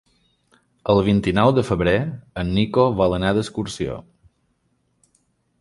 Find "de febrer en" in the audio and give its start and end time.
1.57-2.51